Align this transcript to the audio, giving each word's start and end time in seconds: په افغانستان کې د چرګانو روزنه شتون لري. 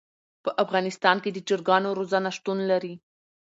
په 0.43 0.49
افغانستان 0.63 1.17
کې 1.23 1.29
د 1.33 1.39
چرګانو 1.47 1.89
روزنه 1.99 2.29
شتون 2.37 2.57
لري. 2.71 2.93